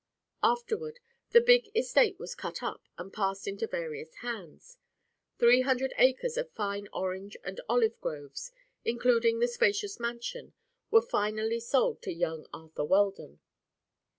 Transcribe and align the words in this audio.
Afterward 0.41 0.99
the 1.29 1.39
big 1.41 1.69
estate 1.77 2.17
was 2.17 2.33
cut 2.33 2.63
up 2.63 2.81
and 2.97 3.13
passed 3.13 3.47
into 3.47 3.67
various 3.67 4.15
hands. 4.15 4.79
Three 5.37 5.61
hundred 5.61 5.93
acres 5.95 6.37
of 6.37 6.49
fine 6.49 6.87
orange 6.91 7.37
and 7.43 7.61
olive 7.69 8.01
groves, 8.01 8.51
including 8.83 9.37
the 9.37 9.47
spacious 9.47 9.99
mansion, 9.99 10.53
were 10.89 11.03
finally 11.03 11.59
sold 11.59 12.01
to 12.01 12.11
young 12.15 12.47
Arthur 12.51 12.85
Weldon. 12.85 13.41